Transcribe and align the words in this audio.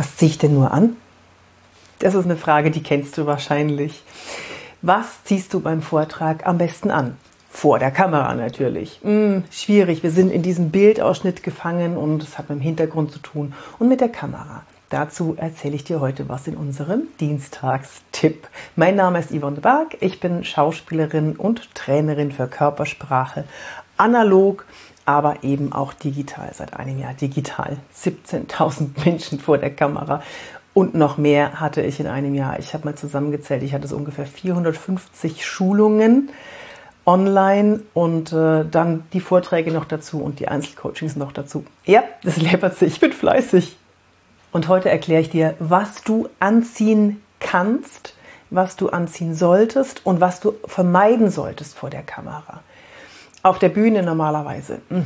Was 0.00 0.16
ziehe 0.16 0.30
ich 0.30 0.38
denn 0.38 0.54
nur 0.54 0.72
an? 0.72 0.96
Das 1.98 2.14
ist 2.14 2.24
eine 2.24 2.38
Frage, 2.38 2.70
die 2.70 2.82
kennst 2.82 3.18
du 3.18 3.26
wahrscheinlich. 3.26 4.02
Was 4.80 5.24
ziehst 5.24 5.52
du 5.52 5.60
beim 5.60 5.82
Vortrag 5.82 6.46
am 6.46 6.56
besten 6.56 6.90
an? 6.90 7.18
Vor 7.50 7.78
der 7.78 7.90
Kamera 7.90 8.34
natürlich. 8.34 9.00
Hm, 9.02 9.44
schwierig, 9.50 10.02
wir 10.02 10.10
sind 10.10 10.32
in 10.32 10.40
diesem 10.40 10.70
Bildausschnitt 10.70 11.42
gefangen 11.42 11.98
und 11.98 12.22
es 12.22 12.38
hat 12.38 12.48
mit 12.48 12.60
dem 12.60 12.62
Hintergrund 12.62 13.12
zu 13.12 13.18
tun 13.18 13.52
und 13.78 13.90
mit 13.90 14.00
der 14.00 14.08
Kamera. 14.08 14.62
Dazu 14.88 15.34
erzähle 15.36 15.74
ich 15.74 15.84
dir 15.84 16.00
heute 16.00 16.30
was 16.30 16.46
in 16.46 16.56
unserem 16.56 17.02
Dienstagstipp. 17.20 18.48
Mein 18.76 18.96
Name 18.96 19.18
ist 19.18 19.30
Yvonne 19.38 19.60
Barg, 19.60 19.98
ich 20.00 20.18
bin 20.18 20.44
Schauspielerin 20.44 21.36
und 21.36 21.74
Trainerin 21.74 22.32
für 22.32 22.48
Körpersprache, 22.48 23.44
analog, 24.00 24.64
aber 25.04 25.42
eben 25.44 25.72
auch 25.72 25.92
digital, 25.92 26.50
seit 26.54 26.74
einem 26.74 26.98
Jahr 26.98 27.14
digital. 27.14 27.76
17.000 27.96 28.88
Menschen 29.04 29.38
vor 29.38 29.58
der 29.58 29.70
Kamera 29.70 30.22
und 30.72 30.94
noch 30.94 31.18
mehr 31.18 31.60
hatte 31.60 31.82
ich 31.82 32.00
in 32.00 32.06
einem 32.06 32.34
Jahr. 32.34 32.58
Ich 32.58 32.74
habe 32.74 32.84
mal 32.84 32.94
zusammengezählt, 32.94 33.62
ich 33.62 33.74
hatte 33.74 33.88
so 33.88 33.96
ungefähr 33.96 34.26
450 34.26 35.44
Schulungen 35.44 36.30
online 37.06 37.80
und 37.92 38.32
äh, 38.32 38.64
dann 38.64 39.04
die 39.12 39.20
Vorträge 39.20 39.72
noch 39.72 39.84
dazu 39.84 40.22
und 40.22 40.38
die 40.38 40.48
Einzelcoachings 40.48 41.16
noch 41.16 41.32
dazu. 41.32 41.64
Ja, 41.84 42.04
das 42.22 42.36
läppert 42.36 42.76
sich, 42.78 42.94
ich 42.94 43.00
bin 43.00 43.12
fleißig. 43.12 43.76
Und 44.52 44.68
heute 44.68 44.90
erkläre 44.90 45.22
ich 45.22 45.30
dir, 45.30 45.54
was 45.58 46.02
du 46.02 46.28
anziehen 46.38 47.20
kannst, 47.40 48.14
was 48.50 48.76
du 48.76 48.90
anziehen 48.90 49.34
solltest 49.34 50.04
und 50.04 50.20
was 50.20 50.40
du 50.40 50.54
vermeiden 50.66 51.30
solltest 51.30 51.76
vor 51.76 51.90
der 51.90 52.02
Kamera. 52.02 52.60
Auf 53.42 53.58
der 53.58 53.70
Bühne 53.70 54.02
normalerweise 54.02 54.80
hm, 54.88 55.04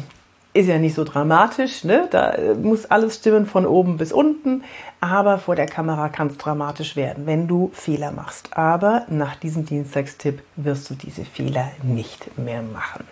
ist 0.54 0.68
ja 0.68 0.78
nicht 0.78 0.94
so 0.94 1.04
dramatisch, 1.04 1.84
ne? 1.84 2.08
da 2.10 2.30
äh, 2.32 2.54
muss 2.54 2.86
alles 2.86 3.16
stimmen 3.16 3.46
von 3.46 3.66
oben 3.66 3.96
bis 3.96 4.12
unten, 4.12 4.62
aber 5.00 5.38
vor 5.38 5.56
der 5.56 5.66
Kamera 5.66 6.08
kann 6.08 6.28
es 6.28 6.38
dramatisch 6.38 6.96
werden, 6.96 7.26
wenn 7.26 7.46
du 7.46 7.70
Fehler 7.74 8.12
machst. 8.12 8.56
Aber 8.56 9.04
nach 9.08 9.36
diesem 9.36 9.66
Dienstagstipp 9.66 10.42
wirst 10.56 10.90
du 10.90 10.94
diese 10.94 11.24
Fehler 11.24 11.70
nicht 11.82 12.38
mehr 12.38 12.62
machen. 12.62 13.04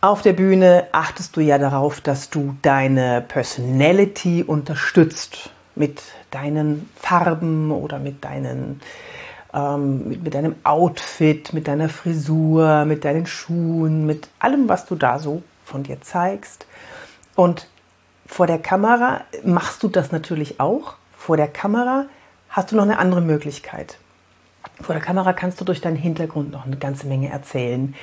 Auf 0.00 0.22
der 0.22 0.34
Bühne 0.34 0.86
achtest 0.92 1.36
du 1.36 1.40
ja 1.40 1.58
darauf, 1.58 2.00
dass 2.00 2.30
du 2.30 2.56
deine 2.62 3.24
Personality 3.26 4.44
unterstützt 4.44 5.50
mit 5.74 6.02
deinen 6.30 6.88
Farben 6.96 7.72
oder 7.72 7.98
mit 7.98 8.24
deinen 8.24 8.80
ähm, 9.56 10.08
mit, 10.08 10.22
mit 10.22 10.34
deinem 10.34 10.54
Outfit, 10.62 11.52
mit 11.52 11.66
deiner 11.66 11.88
Frisur, 11.88 12.84
mit 12.84 13.04
deinen 13.04 13.26
Schuhen, 13.26 14.06
mit 14.06 14.28
allem, 14.38 14.68
was 14.68 14.84
du 14.84 14.94
da 14.94 15.18
so 15.18 15.42
von 15.64 15.82
dir 15.82 16.00
zeigst. 16.02 16.66
Und 17.34 17.66
vor 18.26 18.46
der 18.46 18.58
Kamera 18.58 19.22
machst 19.44 19.82
du 19.82 19.88
das 19.88 20.12
natürlich 20.12 20.60
auch. 20.60 20.94
Vor 21.16 21.36
der 21.36 21.48
Kamera 21.48 22.06
hast 22.50 22.70
du 22.70 22.76
noch 22.76 22.82
eine 22.82 22.98
andere 22.98 23.22
Möglichkeit. 23.22 23.98
Vor 24.80 24.94
der 24.94 25.02
Kamera 25.02 25.32
kannst 25.32 25.60
du 25.60 25.64
durch 25.64 25.80
deinen 25.80 25.96
Hintergrund 25.96 26.52
noch 26.52 26.66
eine 26.66 26.76
ganze 26.76 27.06
Menge 27.06 27.30
erzählen. 27.30 27.94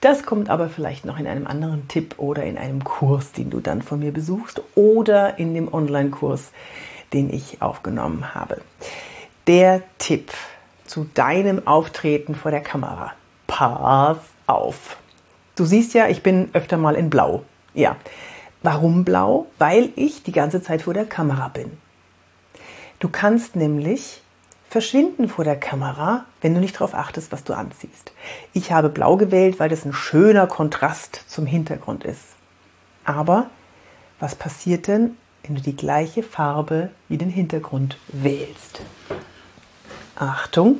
Das 0.00 0.24
kommt 0.24 0.48
aber 0.48 0.68
vielleicht 0.68 1.04
noch 1.04 1.18
in 1.18 1.26
einem 1.26 1.46
anderen 1.46 1.88
Tipp 1.88 2.14
oder 2.18 2.44
in 2.44 2.56
einem 2.56 2.84
Kurs, 2.84 3.32
den 3.32 3.50
du 3.50 3.60
dann 3.60 3.82
von 3.82 3.98
mir 3.98 4.12
besuchst 4.12 4.62
oder 4.76 5.38
in 5.38 5.54
dem 5.54 5.72
Online-Kurs, 5.72 6.52
den 7.12 7.32
ich 7.32 7.62
aufgenommen 7.62 8.34
habe. 8.34 8.60
Der 9.46 9.82
Tipp 9.98 10.30
zu 10.84 11.08
deinem 11.14 11.66
Auftreten 11.66 12.34
vor 12.34 12.50
der 12.50 12.60
Kamera. 12.60 13.12
Pass 13.46 14.18
auf. 14.46 14.96
Du 15.56 15.64
siehst 15.64 15.94
ja, 15.94 16.08
ich 16.08 16.22
bin 16.22 16.50
öfter 16.52 16.76
mal 16.76 16.94
in 16.94 17.10
Blau. 17.10 17.42
Ja. 17.74 17.96
Warum 18.62 19.04
blau? 19.04 19.46
Weil 19.58 19.90
ich 19.94 20.22
die 20.22 20.32
ganze 20.32 20.62
Zeit 20.62 20.82
vor 20.82 20.94
der 20.94 21.04
Kamera 21.04 21.48
bin. 21.48 21.76
Du 22.98 23.08
kannst 23.10 23.56
nämlich 23.56 24.22
verschwinden 24.70 25.28
vor 25.28 25.44
der 25.44 25.60
Kamera, 25.60 26.24
wenn 26.40 26.54
du 26.54 26.60
nicht 26.60 26.76
darauf 26.76 26.94
achtest, 26.94 27.30
was 27.30 27.44
du 27.44 27.52
anziehst. 27.52 28.12
Ich 28.54 28.72
habe 28.72 28.88
blau 28.88 29.16
gewählt, 29.16 29.60
weil 29.60 29.68
das 29.68 29.84
ein 29.84 29.92
schöner 29.92 30.46
Kontrast 30.46 31.24
zum 31.28 31.46
Hintergrund 31.46 32.04
ist. 32.04 32.24
Aber 33.04 33.50
was 34.18 34.34
passiert 34.34 34.88
denn, 34.88 35.16
wenn 35.42 35.56
du 35.56 35.60
die 35.60 35.76
gleiche 35.76 36.22
Farbe 36.22 36.90
wie 37.08 37.18
den 37.18 37.28
Hintergrund 37.28 37.98
wählst? 38.08 38.80
Achtung, 40.16 40.78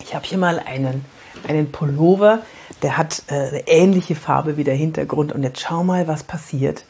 ich 0.00 0.14
habe 0.14 0.24
hier 0.26 0.38
mal 0.38 0.58
einen, 0.58 1.04
einen 1.48 1.72
Pullover 1.72 2.42
der 2.84 2.98
hat 2.98 3.22
äh, 3.28 3.34
eine 3.34 3.66
ähnliche 3.66 4.14
Farbe 4.14 4.58
wie 4.58 4.64
der 4.64 4.74
Hintergrund. 4.74 5.32
Und 5.32 5.42
jetzt 5.42 5.60
schau 5.60 5.82
mal, 5.82 6.06
was 6.06 6.22
passiert 6.22 6.84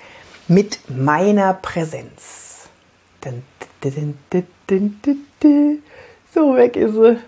mit 0.48 0.78
meiner 0.90 1.54
Präsenz. 1.54 2.68
So, 6.34 6.56
weg 6.56 6.76
ist 6.76 6.94
sie. 6.94 7.18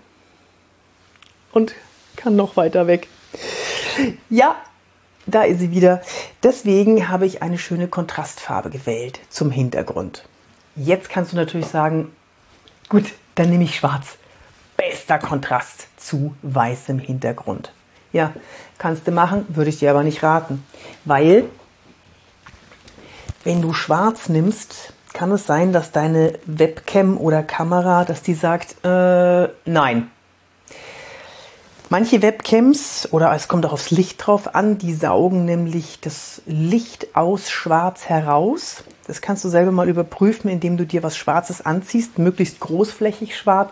Und 1.53 1.75
kann 2.17 2.35
noch 2.35 2.57
weiter 2.57 2.87
weg. 2.87 3.07
Ja, 4.29 4.57
da 5.25 5.43
ist 5.43 5.59
sie 5.59 5.71
wieder. 5.71 6.01
Deswegen 6.43 7.07
habe 7.07 7.25
ich 7.25 7.41
eine 7.41 7.57
schöne 7.57 7.87
Kontrastfarbe 7.87 8.69
gewählt 8.69 9.21
zum 9.29 9.49
Hintergrund. 9.49 10.27
Jetzt 10.75 11.09
kannst 11.09 11.31
du 11.31 11.37
natürlich 11.37 11.67
sagen, 11.67 12.11
gut, 12.89 13.13
dann 13.35 13.49
nehme 13.49 13.63
ich 13.63 13.75
schwarz. 13.75 14.17
Bester 14.75 15.19
Kontrast 15.19 15.87
zu 15.97 16.35
weißem 16.41 16.99
Hintergrund. 16.99 17.71
Ja, 18.13 18.33
kannst 18.77 19.07
du 19.07 19.11
machen, 19.11 19.45
würde 19.49 19.69
ich 19.69 19.79
dir 19.79 19.91
aber 19.91 20.03
nicht 20.03 20.23
raten. 20.23 20.63
Weil, 21.05 21.45
wenn 23.43 23.61
du 23.61 23.73
schwarz 23.73 24.29
nimmst, 24.29 24.93
kann 25.13 25.31
es 25.31 25.45
sein, 25.45 25.73
dass 25.73 25.91
deine 25.91 26.33
Webcam 26.45 27.17
oder 27.17 27.43
Kamera, 27.43 28.05
dass 28.05 28.21
die 28.21 28.35
sagt, 28.35 28.83
äh, 28.85 29.49
nein. 29.65 30.11
Manche 31.89 32.21
Webcams, 32.21 33.07
oder 33.11 33.31
es 33.33 33.47
kommt 33.47 33.65
auch 33.65 33.71
aufs 33.71 33.91
Licht 33.91 34.25
drauf 34.25 34.55
an, 34.55 34.77
die 34.77 34.93
saugen 34.93 35.45
nämlich 35.45 36.01
das 36.01 36.41
Licht 36.45 37.15
aus 37.15 37.49
Schwarz 37.49 38.09
heraus. 38.09 38.83
Das 39.07 39.21
kannst 39.21 39.45
du 39.45 39.49
selber 39.49 39.71
mal 39.71 39.87
überprüfen, 39.87 40.49
indem 40.49 40.75
du 40.75 40.85
dir 40.85 41.01
was 41.01 41.15
Schwarzes 41.15 41.65
anziehst, 41.65 42.19
möglichst 42.19 42.59
großflächig 42.59 43.37
schwarz 43.37 43.71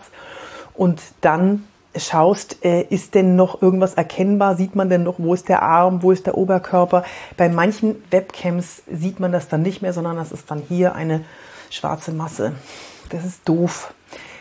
und 0.72 1.02
dann 1.20 1.64
schaust, 1.94 2.64
äh, 2.64 2.82
ist 2.82 3.14
denn 3.14 3.36
noch 3.36 3.60
irgendwas 3.60 3.94
erkennbar? 3.94 4.56
Sieht 4.56 4.74
man 4.74 4.88
denn 4.88 5.02
noch, 5.02 5.16
wo 5.18 5.34
ist 5.34 5.50
der 5.50 5.60
Arm, 5.62 6.02
wo 6.02 6.10
ist 6.10 6.26
der 6.26 6.38
Oberkörper? 6.38 7.04
Bei 7.36 7.50
manchen 7.50 8.02
Webcams 8.10 8.82
sieht 8.90 9.20
man 9.20 9.30
das 9.30 9.48
dann 9.48 9.60
nicht 9.60 9.82
mehr, 9.82 9.92
sondern 9.92 10.16
das 10.16 10.32
ist 10.32 10.50
dann 10.50 10.62
hier 10.66 10.94
eine 10.94 11.22
schwarze 11.68 12.12
Masse. 12.12 12.52
Das 13.10 13.26
ist 13.26 13.46
doof, 13.46 13.92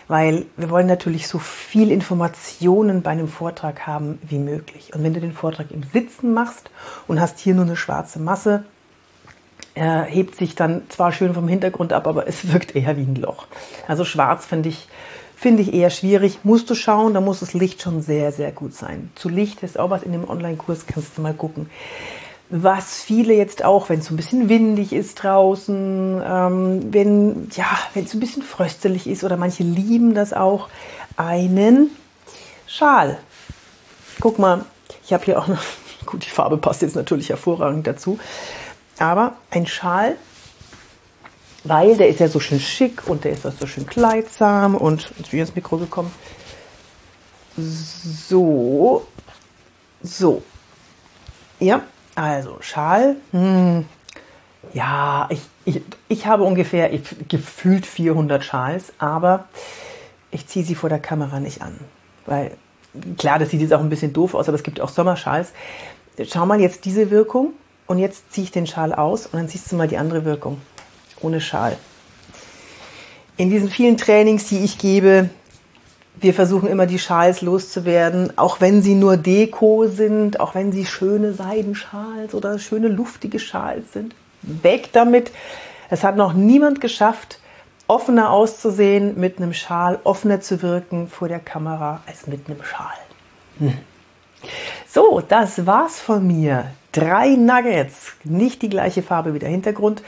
weil 0.07 0.45
wir 0.57 0.69
wollen 0.69 0.87
natürlich 0.87 1.27
so 1.27 1.39
viel 1.39 1.91
Informationen 1.91 3.01
bei 3.01 3.11
einem 3.11 3.27
Vortrag 3.27 3.87
haben 3.87 4.19
wie 4.23 4.39
möglich. 4.39 4.93
Und 4.93 5.03
wenn 5.03 5.13
du 5.13 5.19
den 5.19 5.33
Vortrag 5.33 5.71
im 5.71 5.83
Sitzen 5.83 6.33
machst 6.33 6.69
und 7.07 7.19
hast 7.19 7.39
hier 7.39 7.55
nur 7.55 7.65
eine 7.65 7.75
schwarze 7.75 8.19
Masse, 8.19 8.65
er 9.73 10.03
hebt 10.03 10.35
sich 10.35 10.55
dann 10.55 10.83
zwar 10.89 11.11
schön 11.11 11.33
vom 11.33 11.47
Hintergrund 11.47 11.91
ab, 11.91 12.07
aber 12.07 12.27
es 12.27 12.51
wirkt 12.51 12.75
eher 12.75 12.95
wie 12.97 13.03
ein 13.03 13.15
Loch. 13.15 13.47
Also 13.87 14.05
schwarz 14.05 14.45
finde 14.45 14.69
ich 14.69 14.87
Finde 15.35 15.61
ich 15.63 15.73
eher 15.73 15.89
schwierig. 15.89 16.39
Musst 16.43 16.69
du 16.69 16.75
schauen, 16.75 17.13
da 17.13 17.21
muss 17.21 17.41
das 17.41 17.53
Licht 17.53 17.81
schon 17.81 18.01
sehr, 18.01 18.31
sehr 18.31 18.51
gut 18.51 18.73
sein. 18.73 19.11
Zu 19.15 19.29
Licht 19.29 19.63
ist 19.63 19.77
auch 19.77 19.89
was 19.89 20.03
in 20.03 20.13
dem 20.13 20.27
Online-Kurs, 20.27 20.85
kannst 20.87 21.17
du 21.17 21.21
mal 21.21 21.33
gucken. 21.33 21.69
Was 22.49 23.01
viele 23.01 23.33
jetzt 23.33 23.65
auch, 23.65 23.89
wenn 23.89 23.99
es 23.99 24.05
so 24.05 24.13
ein 24.13 24.17
bisschen 24.17 24.49
windig 24.49 24.93
ist 24.93 25.23
draußen, 25.23 26.21
ähm, 26.23 26.93
wenn 26.93 27.49
ja, 27.55 27.65
wenn 27.93 28.05
es 28.05 28.13
ein 28.13 28.19
bisschen 28.19 28.43
fröstelig 28.43 29.07
ist 29.07 29.23
oder 29.23 29.35
manche 29.35 29.63
lieben 29.63 30.13
das 30.13 30.31
auch, 30.31 30.69
einen 31.17 31.89
Schal. 32.67 33.17
Guck 34.19 34.37
mal, 34.37 34.65
ich 35.03 35.13
habe 35.13 35.25
hier 35.25 35.39
auch 35.39 35.47
noch, 35.47 35.63
gut, 36.05 36.25
die 36.25 36.29
Farbe 36.29 36.57
passt 36.57 36.83
jetzt 36.83 36.95
natürlich 36.95 37.29
hervorragend 37.29 37.87
dazu, 37.87 38.19
aber 38.99 39.33
ein 39.49 39.65
Schal 39.65 40.15
weil 41.65 41.97
der 41.97 42.07
ist 42.09 42.19
ja 42.19 42.27
so 42.27 42.39
schön 42.39 42.59
schick 42.59 43.07
und 43.07 43.23
der 43.23 43.31
ist 43.31 43.45
auch 43.45 43.51
so 43.59 43.65
schön 43.65 43.87
kleidsam 43.87 44.75
und 44.75 45.11
jetzt 45.17 45.31
bin 45.31 45.39
ich 45.39 45.47
ins 45.47 45.55
Mikro 45.55 45.77
gekommen. 45.77 46.11
So, 47.57 49.05
so. 50.03 50.43
Ja, 51.59 51.81
also 52.15 52.57
Schal. 52.61 53.17
Hm. 53.31 53.85
Ja, 54.73 55.27
ich, 55.29 55.41
ich, 55.65 55.81
ich 56.07 56.25
habe 56.25 56.43
ungefähr 56.43 56.91
ich, 56.91 57.03
gefühlt 57.27 57.85
400 57.85 58.43
Schals, 58.43 58.93
aber 58.97 59.45
ich 60.31 60.47
ziehe 60.47 60.65
sie 60.65 60.75
vor 60.75 60.89
der 60.89 60.99
Kamera 60.99 61.39
nicht 61.39 61.61
an. 61.61 61.79
Weil, 62.25 62.51
klar, 63.17 63.39
das 63.39 63.49
sieht 63.49 63.61
jetzt 63.61 63.73
auch 63.73 63.79
ein 63.79 63.89
bisschen 63.89 64.13
doof 64.13 64.33
aus, 64.33 64.47
aber 64.47 64.55
es 64.55 64.63
gibt 64.63 64.81
auch 64.81 64.89
Sommerschals. 64.89 65.51
Schau 66.27 66.45
mal 66.45 66.59
jetzt 66.59 66.85
diese 66.85 67.11
Wirkung 67.11 67.53
und 67.87 67.99
jetzt 67.99 68.31
ziehe 68.33 68.45
ich 68.45 68.51
den 68.51 68.67
Schal 68.67 68.93
aus 68.93 69.27
und 69.27 69.33
dann 69.33 69.47
siehst 69.47 69.71
du 69.71 69.75
mal 69.75 69.87
die 69.87 69.97
andere 69.97 70.25
Wirkung 70.25 70.61
ohne 71.21 71.41
Schal. 71.41 71.77
In 73.37 73.49
diesen 73.49 73.69
vielen 73.69 73.97
Trainings, 73.97 74.47
die 74.47 74.59
ich 74.59 74.77
gebe, 74.77 75.29
wir 76.19 76.33
versuchen 76.33 76.67
immer 76.69 76.85
die 76.85 76.99
Schals 76.99 77.41
loszuwerden, 77.41 78.37
auch 78.37 78.61
wenn 78.61 78.81
sie 78.81 78.95
nur 78.95 79.17
Deko 79.17 79.87
sind, 79.87 80.39
auch 80.39 80.55
wenn 80.55 80.71
sie 80.71 80.85
schöne 80.85 81.33
Seidenschals 81.33 82.33
oder 82.33 82.59
schöne 82.59 82.87
luftige 82.87 83.39
Schals 83.39 83.93
sind. 83.93 84.15
Weg 84.41 84.91
damit. 84.93 85.31
Es 85.89 86.03
hat 86.03 86.15
noch 86.15 86.33
niemand 86.33 86.81
geschafft, 86.81 87.39
offener 87.87 88.31
auszusehen 88.31 89.19
mit 89.19 89.37
einem 89.37 89.53
Schal, 89.53 89.99
offener 90.03 90.41
zu 90.41 90.61
wirken 90.61 91.07
vor 91.07 91.27
der 91.27 91.39
Kamera 91.39 92.01
als 92.07 92.27
mit 92.27 92.47
einem 92.47 92.63
Schal. 92.63 92.97
Hm. 93.59 93.77
So, 94.87 95.21
das 95.21 95.65
war's 95.65 95.99
von 95.99 96.25
mir. 96.25 96.71
Drei 96.91 97.35
Nuggets, 97.35 98.13
nicht 98.23 98.61
die 98.61 98.69
gleiche 98.69 99.03
Farbe 99.03 99.33
wie 99.33 99.39
der 99.39 99.49
Hintergrund. 99.49 100.01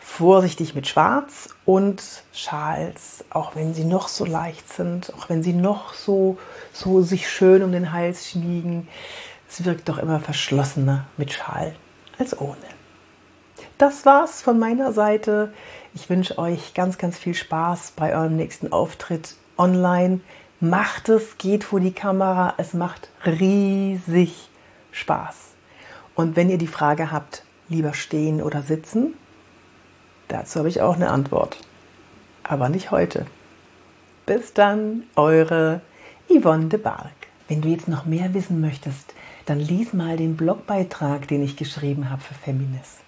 Vorsichtig 0.00 0.74
mit 0.74 0.88
Schwarz 0.88 1.48
und 1.64 2.02
Schals, 2.32 3.24
auch 3.30 3.54
wenn 3.54 3.72
sie 3.72 3.84
noch 3.84 4.08
so 4.08 4.24
leicht 4.24 4.70
sind, 4.72 5.12
auch 5.16 5.28
wenn 5.28 5.42
sie 5.42 5.54
noch 5.54 5.94
so, 5.94 6.36
so 6.72 7.00
sich 7.00 7.30
schön 7.30 7.62
um 7.62 7.72
den 7.72 7.92
Hals 7.92 8.28
schmiegen. 8.28 8.88
Es 9.48 9.64
wirkt 9.64 9.88
doch 9.88 9.98
immer 9.98 10.20
verschlossener 10.20 11.06
mit 11.16 11.32
Schal 11.32 11.74
als 12.18 12.38
ohne. 12.38 12.56
Das 13.78 14.06
war's 14.06 14.42
von 14.42 14.58
meiner 14.58 14.92
Seite. 14.92 15.52
Ich 15.94 16.08
wünsche 16.08 16.38
euch 16.38 16.74
ganz, 16.74 16.98
ganz 16.98 17.18
viel 17.18 17.34
Spaß 17.34 17.92
bei 17.96 18.14
eurem 18.14 18.36
nächsten 18.36 18.72
Auftritt 18.72 19.34
online. 19.58 20.20
Macht 20.64 21.08
es, 21.08 21.38
geht 21.38 21.64
vor 21.64 21.80
die 21.80 21.90
Kamera. 21.90 22.54
Es 22.56 22.72
macht 22.72 23.08
riesig 23.26 24.48
Spaß. 24.92 25.34
Und 26.14 26.36
wenn 26.36 26.50
ihr 26.50 26.56
die 26.56 26.68
Frage 26.68 27.10
habt, 27.10 27.42
lieber 27.68 27.94
stehen 27.94 28.40
oder 28.40 28.62
sitzen, 28.62 29.14
dazu 30.28 30.60
habe 30.60 30.68
ich 30.68 30.80
auch 30.80 30.94
eine 30.94 31.10
Antwort. 31.10 31.58
Aber 32.44 32.68
nicht 32.68 32.92
heute. 32.92 33.26
Bis 34.24 34.52
dann, 34.52 35.02
eure 35.16 35.80
Yvonne 36.30 36.66
de 36.66 36.78
Barg. 36.78 37.10
Wenn 37.48 37.60
du 37.60 37.68
jetzt 37.68 37.88
noch 37.88 38.06
mehr 38.06 38.32
wissen 38.32 38.60
möchtest, 38.60 39.14
dann 39.46 39.58
lies 39.58 39.92
mal 39.92 40.16
den 40.16 40.36
Blogbeitrag, 40.36 41.26
den 41.26 41.42
ich 41.42 41.56
geschrieben 41.56 42.08
habe 42.08 42.22
für 42.22 42.34
Feminist. 42.34 43.00